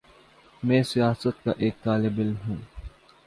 میں 0.63 0.81
سیاست 0.83 1.43
کا 1.43 1.51
ایک 1.57 1.83
طالب 1.83 2.19
علم 2.19 2.35
ہوں۔ 2.47 2.57